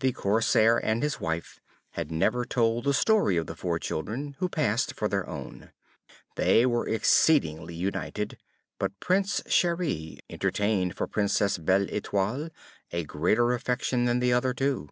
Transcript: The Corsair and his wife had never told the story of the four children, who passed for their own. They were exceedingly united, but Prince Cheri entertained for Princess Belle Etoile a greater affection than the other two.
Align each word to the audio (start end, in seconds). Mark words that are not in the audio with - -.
The 0.00 0.10
Corsair 0.10 0.78
and 0.84 1.00
his 1.00 1.20
wife 1.20 1.60
had 1.90 2.10
never 2.10 2.44
told 2.44 2.82
the 2.82 2.92
story 2.92 3.36
of 3.36 3.46
the 3.46 3.54
four 3.54 3.78
children, 3.78 4.34
who 4.40 4.48
passed 4.48 4.96
for 4.96 5.06
their 5.06 5.28
own. 5.28 5.70
They 6.34 6.66
were 6.66 6.88
exceedingly 6.88 7.76
united, 7.76 8.36
but 8.80 8.98
Prince 8.98 9.42
Cheri 9.46 10.18
entertained 10.28 10.96
for 10.96 11.06
Princess 11.06 11.56
Belle 11.58 11.86
Etoile 11.88 12.48
a 12.90 13.04
greater 13.04 13.52
affection 13.52 14.06
than 14.06 14.18
the 14.18 14.32
other 14.32 14.54
two. 14.54 14.88